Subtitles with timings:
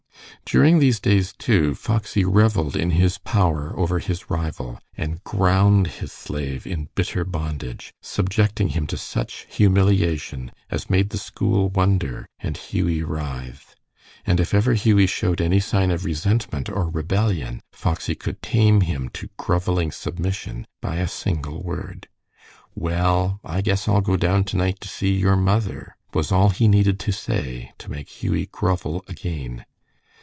[0.43, 6.11] During these days, too, Foxy reveled in his power over his rival, and ground his
[6.11, 12.57] slave in bitter bondage, subjecting him to such humiliation as made the school wonder and
[12.57, 13.75] Hughie writhe;
[14.25, 19.07] and if ever Hughie showed any sign of resentment or rebellion, Foxy could tame him
[19.13, 22.09] to groveling submission by a single word.
[22.75, 26.67] "Well, I guess I'll go down to night to see your mother," was all he
[26.67, 29.63] needed to say to make Hughie grovel again.